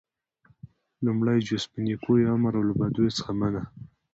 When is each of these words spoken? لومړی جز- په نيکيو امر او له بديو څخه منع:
لومړی 1.05 1.37
جز- 1.47 1.63
په 1.71 1.79
نيکيو 1.85 2.27
امر 2.35 2.53
او 2.57 2.63
له 2.69 2.73
بديو 2.79 3.15
څخه 3.17 3.31
منع: 3.39 3.63